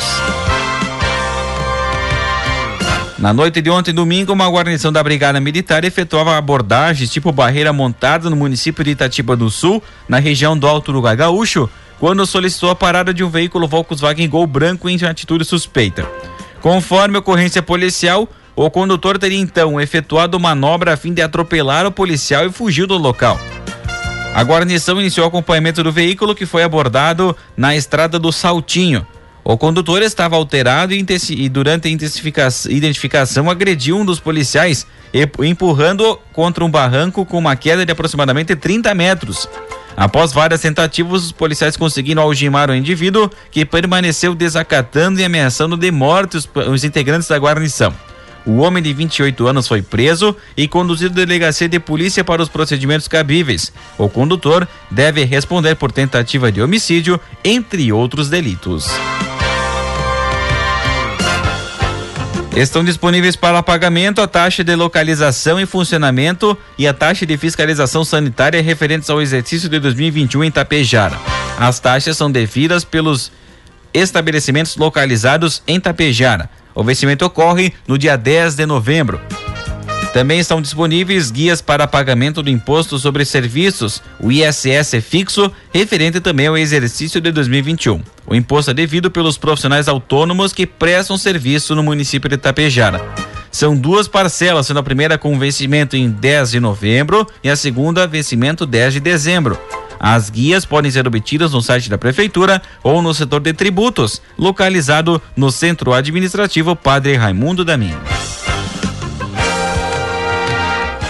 Na 3.17 3.33
noite 3.33 3.61
de 3.61 3.69
ontem, 3.69 3.93
domingo, 3.93 4.33
uma 4.33 4.49
guarnição 4.49 4.91
da 4.91 5.01
Brigada 5.01 5.39
Militar 5.39 5.85
efetuava 5.85 6.37
abordagens 6.37 7.09
tipo 7.09 7.31
barreira 7.31 7.71
montada 7.71 8.29
no 8.29 8.35
município 8.35 8.83
de 8.83 8.91
Itatiba 8.91 9.37
do 9.37 9.49
Sul, 9.49 9.81
na 10.07 10.19
região 10.19 10.57
do 10.57 10.67
Alto 10.67 10.89
Uruguai 10.89 11.15
Gaúcho, 11.15 11.69
quando 11.97 12.25
solicitou 12.25 12.69
a 12.69 12.75
parada 12.75 13.13
de 13.13 13.23
um 13.23 13.29
veículo 13.29 13.69
Volkswagen 13.69 14.27
Gol 14.27 14.45
branco 14.45 14.89
em 14.89 15.01
atitude 15.05 15.45
suspeita. 15.45 16.05
Conforme 16.61 17.17
ocorrência 17.17 17.61
policial, 17.61 18.27
o 18.53 18.69
condutor 18.69 19.17
teria 19.17 19.39
então 19.39 19.79
efetuado 19.79 20.37
manobra 20.37 20.93
a 20.93 20.97
fim 20.97 21.13
de 21.13 21.21
atropelar 21.21 21.85
o 21.85 21.91
policial 21.91 22.45
e 22.45 22.51
fugiu 22.51 22.85
do 22.85 22.97
local. 22.97 23.39
A 24.33 24.43
guarnição 24.43 24.99
iniciou 24.99 25.25
o 25.25 25.29
acompanhamento 25.29 25.81
do 25.81 25.91
veículo 25.91 26.35
que 26.35 26.45
foi 26.45 26.63
abordado 26.63 27.33
na 27.55 27.77
estrada 27.77 28.19
do 28.19 28.33
Saltinho. 28.33 29.07
O 29.47 29.59
condutor 29.59 30.01
estava 30.01 30.35
alterado 30.35 30.91
e, 30.91 31.05
e 31.29 31.49
durante 31.49 31.87
a 31.87 31.91
identificação 32.67 33.47
agrediu 33.47 33.95
um 33.95 34.03
dos 34.03 34.19
policiais, 34.19 34.87
empurrando 35.39 36.19
contra 36.33 36.65
um 36.65 36.69
barranco 36.69 37.23
com 37.23 37.37
uma 37.37 37.55
queda 37.55 37.85
de 37.85 37.91
aproximadamente 37.91 38.55
30 38.55 38.95
metros. 38.95 39.47
Após 39.95 40.33
várias 40.33 40.61
tentativas, 40.61 41.25
os 41.25 41.31
policiais 41.31 41.77
conseguiram 41.77 42.23
algemar 42.23 42.71
o 42.71 42.75
indivíduo, 42.75 43.29
que 43.51 43.63
permaneceu 43.63 44.33
desacatando 44.33 45.19
e 45.19 45.23
ameaçando 45.23 45.77
de 45.77 45.91
morte 45.91 46.37
os, 46.37 46.49
os 46.67 46.83
integrantes 46.83 47.27
da 47.27 47.37
guarnição. 47.37 47.93
O 48.47 48.57
homem 48.57 48.81
de 48.81 48.93
28 48.93 49.47
anos 49.47 49.67
foi 49.67 49.83
preso 49.83 50.35
e 50.57 50.67
conduzido 50.67 51.21
à 51.21 51.25
delegacia 51.25 51.69
de 51.69 51.79
polícia 51.79 52.23
para 52.23 52.41
os 52.41 52.49
procedimentos 52.49 53.07
cabíveis. 53.07 53.71
O 53.95 54.09
condutor 54.09 54.67
deve 54.89 55.23
responder 55.23 55.75
por 55.75 55.91
tentativa 55.91 56.51
de 56.51 56.63
homicídio, 56.63 57.19
entre 57.43 57.91
outros 57.91 58.27
delitos. 58.27 58.87
Estão 62.55 62.85
disponíveis 62.85 63.35
para 63.35 63.61
pagamento 63.61 64.21
a 64.21 64.27
taxa 64.27 64.63
de 64.63 64.73
localização 64.75 65.59
e 65.59 65.65
funcionamento 65.65 66.57
e 66.77 66.87
a 66.87 66.93
taxa 66.93 67.25
de 67.25 67.37
fiscalização 67.37 68.05
sanitária 68.05 68.61
referentes 68.61 69.09
ao 69.09 69.21
exercício 69.21 69.67
de 69.67 69.77
2021 69.77 70.45
em 70.45 70.49
Tapejara. 70.51 71.19
As 71.59 71.81
taxas 71.81 72.15
são 72.15 72.31
devidas 72.31 72.85
pelos 72.85 73.29
estabelecimentos 73.93 74.77
localizados 74.77 75.61
em 75.67 75.81
Tapejara. 75.81 76.49
O 76.73 76.81
vencimento 76.81 77.25
ocorre 77.25 77.73
no 77.85 77.97
dia 77.97 78.17
10 78.17 78.55
de 78.55 78.65
novembro. 78.65 79.19
Também 80.15 80.39
estão 80.39 80.61
disponíveis 80.61 81.29
guias 81.29 81.61
para 81.61 81.85
pagamento 81.85 82.41
do 82.41 82.49
imposto 82.49 82.97
sobre 82.97 83.25
serviços, 83.25 84.01
o 84.17 84.31
ISS 84.31 85.03
fixo, 85.03 85.51
referente 85.73 86.21
também 86.21 86.47
ao 86.47 86.57
exercício 86.57 87.19
de 87.19 87.33
2021. 87.33 88.01
O 88.25 88.33
imposto 88.33 88.71
é 88.71 88.73
devido 88.73 89.11
pelos 89.11 89.37
profissionais 89.37 89.89
autônomos 89.89 90.53
que 90.53 90.65
prestam 90.65 91.17
serviço 91.17 91.75
no 91.75 91.83
município 91.83 92.29
de 92.29 92.37
Tapejara. 92.37 93.01
São 93.51 93.75
duas 93.75 94.07
parcelas, 94.07 94.67
sendo 94.67 94.79
a 94.79 94.83
primeira 94.83 95.17
com 95.17 95.37
vencimento 95.37 95.97
em 95.97 96.09
10 96.09 96.51
de 96.51 96.59
novembro 96.61 97.27
e 97.43 97.49
a 97.49 97.55
segunda 97.57 98.07
vencimento 98.07 98.65
10 98.65 98.93
de 98.93 98.99
dezembro. 99.01 99.59
As 99.99 100.29
guias 100.29 100.63
podem 100.63 100.89
ser 100.89 101.05
obtidas 101.05 101.51
no 101.51 101.61
site 101.61 101.89
da 101.89 101.97
prefeitura 101.97 102.61
ou 102.81 103.01
no 103.01 103.13
setor 103.13 103.41
de 103.41 103.51
tributos, 103.51 104.21
localizado 104.37 105.21
no 105.35 105.51
Centro 105.51 105.91
Administrativo 105.91 106.73
Padre 106.73 107.17
Raimundo 107.17 107.65
Damin. 107.65 107.93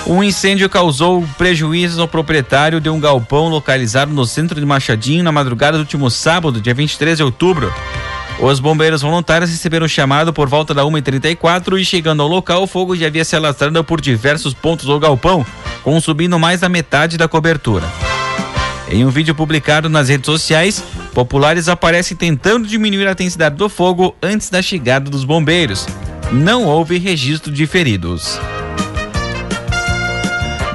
Um 0.08 0.24
incêndio 0.24 0.70
causou 0.70 1.28
prejuízos 1.36 1.98
ao 1.98 2.08
proprietário 2.08 2.80
de 2.80 2.90
um 2.90 3.00
galpão 3.00 3.50
localizado 3.50 4.14
no 4.14 4.24
centro 4.24 4.60
de 4.60 4.66
Machadinho 4.66 5.24
na 5.24 5.32
madrugada 5.32 5.78
do 5.78 5.82
último 5.82 6.12
sábado, 6.12 6.62
dia 6.62 6.76
23 6.76 7.18
de 7.18 7.24
outubro. 7.24 7.74
Os 8.40 8.60
bombeiros 8.60 9.02
voluntários 9.02 9.50
receberam 9.50 9.88
o 9.88 9.90
chamado 9.90 10.32
por 10.32 10.48
volta 10.48 10.76
da 10.76 10.84
1h34 10.84 11.80
e 11.80 11.86
chegando 11.86 12.22
ao 12.22 12.28
local, 12.28 12.62
o 12.62 12.68
fogo 12.68 12.96
já 12.96 13.08
havia 13.08 13.26
se 13.26 13.36
alastrado 13.36 13.84
por 13.84 14.00
diversos 14.00 14.54
pontos 14.54 14.86
do 14.86 15.00
galpão, 15.00 15.44
consumindo 15.84 16.38
mais 16.38 16.60
da 16.60 16.70
metade 16.70 17.18
da 17.18 17.28
cobertura. 17.28 17.86
Em 18.88 19.04
um 19.04 19.10
vídeo 19.10 19.34
publicado 19.34 19.90
nas 19.90 20.10
redes 20.10 20.28
sociais, 20.28 20.84
populares 21.16 21.68
aparecem 21.68 22.16
tentando 22.16 22.68
diminuir 22.68 23.08
a 23.08 23.14
intensidade 23.14 23.56
do 23.56 23.68
fogo 23.68 24.16
antes 24.22 24.52
da 24.52 24.62
chegada 24.62 25.10
dos 25.10 25.24
bombeiros. 25.24 25.88
Não 26.32 26.66
houve 26.66 27.00
registro 27.00 27.52
de 27.52 27.66
feridos. 27.66 28.40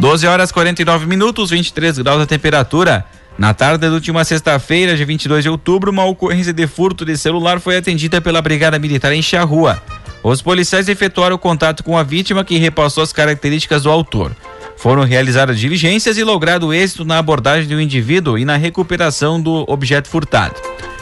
12 0.00 0.26
horas 0.26 0.50
49 0.50 1.04
minutos, 1.04 1.50
23 1.50 1.98
graus 1.98 2.22
a 2.22 2.26
temperatura. 2.26 3.04
Na 3.36 3.52
tarde 3.52 3.86
da 3.86 3.92
última 3.92 4.24
sexta-feira, 4.24 4.96
dia 4.96 5.04
22 5.04 5.42
de 5.42 5.50
outubro, 5.50 5.90
uma 5.90 6.06
ocorrência 6.06 6.54
de 6.54 6.66
furto 6.66 7.04
de 7.04 7.18
celular 7.18 7.60
foi 7.60 7.76
atendida 7.76 8.18
pela 8.18 8.40
Brigada 8.40 8.78
Militar 8.78 9.12
em 9.12 9.20
Charrua. 9.20 9.80
Os 10.22 10.40
policiais 10.40 10.88
efetuaram 10.88 11.36
contato 11.36 11.84
com 11.84 11.98
a 11.98 12.02
vítima 12.02 12.42
que 12.42 12.56
repassou 12.56 13.02
as 13.02 13.12
características 13.12 13.82
do 13.82 13.90
autor. 13.90 14.34
Foram 14.74 15.04
realizadas 15.04 15.60
diligências 15.60 16.16
e 16.16 16.24
logrado 16.24 16.72
êxito 16.72 17.04
na 17.04 17.18
abordagem 17.18 17.68
do 17.68 17.78
indivíduo 17.78 18.38
e 18.38 18.44
na 18.46 18.56
recuperação 18.56 19.38
do 19.38 19.70
objeto 19.70 20.08
furtado. 20.08 20.54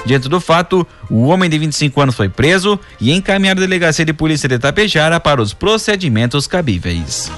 Diante 0.05 0.29
do 0.29 0.41
fato, 0.41 0.85
o 1.09 1.27
homem 1.27 1.49
de 1.49 1.57
25 1.57 2.01
anos 2.01 2.17
foi 2.17 2.29
preso 2.29 2.79
e 3.01 3.13
encaminhado 3.13 3.61
à 3.61 3.65
delegacia 3.65 4.05
de 4.05 4.13
polícia 4.13 4.49
de 4.49 4.59
Tapejara 4.59 5.21
para 5.21 5.41
os 5.41 5.55
procedimentos 5.55 6.49
cabíveis. 6.49 7.31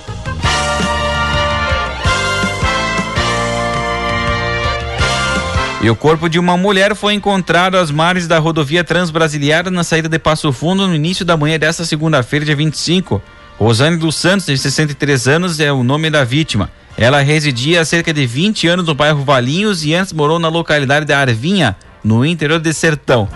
E 5.83 5.89
o 5.89 5.97
corpo 5.97 6.29
de 6.29 6.39
uma 6.39 6.59
mulher 6.59 6.95
foi 6.95 7.15
encontrado 7.15 7.79
às 7.79 7.91
margens 7.91 8.29
da 8.29 8.39
rodovia 8.39 8.85
Transbrasiliana 8.85 9.71
na 9.71 9.83
saída 9.83 10.11
de 10.11 10.19
Passo 10.19 10.53
Fundo 10.53 10.87
no 10.87 10.95
início 10.95 11.25
da 11.25 11.39
manhã 11.39 11.59
desta 11.59 11.87
segunda-feira, 11.87 12.45
dia 12.45 12.55
25. 12.55 13.23
Rosane 13.59 13.97
dos 13.97 14.15
Santos, 14.15 14.45
de 14.45 14.59
63 14.59 15.27
anos, 15.27 15.59
é 15.59 15.73
o 15.73 15.83
nome 15.83 16.11
da 16.11 16.23
vítima. 16.23 16.71
Ela 16.99 17.23
residia 17.23 17.81
há 17.81 17.85
cerca 17.87 18.13
de 18.13 18.27
20 18.27 18.69
anos 18.69 18.87
no 18.87 18.95
bairro 18.95 19.25
Valinhos 19.25 19.83
e 19.83 19.95
antes 19.95 20.13
morou 20.13 20.39
na 20.39 20.49
localidade 20.49 21.07
de 21.07 21.15
Arvinha, 21.15 21.75
no 22.05 22.27
interior 22.27 22.61
de 22.61 22.75
Sertão. 22.75 23.27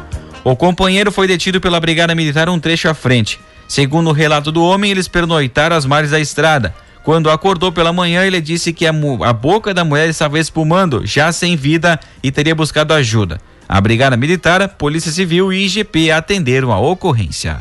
O 0.44 0.54
companheiro 0.54 1.10
foi 1.10 1.26
detido 1.26 1.62
pela 1.62 1.80
Brigada 1.80 2.14
Militar 2.14 2.50
um 2.50 2.60
trecho 2.60 2.90
à 2.90 2.94
frente. 2.94 3.40
Segundo 3.66 4.10
o 4.10 4.12
relato 4.12 4.52
do 4.52 4.62
homem, 4.62 4.90
eles 4.90 5.08
pernoitaram 5.08 5.76
às 5.76 5.86
margens 5.86 6.10
da 6.10 6.20
estrada. 6.20 6.74
Quando 7.04 7.28
acordou 7.28 7.70
pela 7.70 7.92
manhã, 7.92 8.24
ele 8.24 8.40
disse 8.40 8.72
que 8.72 8.86
a, 8.86 8.92
a 9.26 9.32
boca 9.34 9.74
da 9.74 9.84
mulher 9.84 10.08
estava 10.08 10.38
espumando, 10.38 11.04
já 11.04 11.30
sem 11.30 11.54
vida, 11.54 12.00
e 12.22 12.32
teria 12.32 12.54
buscado 12.54 12.94
ajuda. 12.94 13.38
A 13.68 13.78
Brigada 13.78 14.16
Militar, 14.16 14.66
Polícia 14.70 15.12
Civil 15.12 15.52
e 15.52 15.66
IGP 15.66 16.10
atenderam 16.10 16.72
a 16.72 16.80
ocorrência. 16.80 17.58